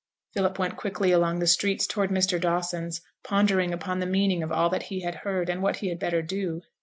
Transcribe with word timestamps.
Philip 0.33 0.57
went 0.57 0.77
quickly 0.77 1.11
along 1.11 1.37
the 1.37 1.45
streets 1.45 1.85
towards 1.85 2.11
Mr. 2.11 2.41
Dawson's, 2.41 3.01
pondering 3.23 3.71
upon 3.71 3.99
the 3.99 4.07
meaning 4.07 4.41
of 4.41 4.51
all 4.51 4.67
that 4.71 4.81
he 4.89 5.01
had 5.01 5.13
heard, 5.13 5.47
and 5.47 5.61
what 5.61 5.75
he 5.75 5.89
had 5.89 5.99
better 5.99 6.23
do. 6.23 6.63